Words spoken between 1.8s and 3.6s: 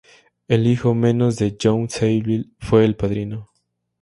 Saville fue el padrino.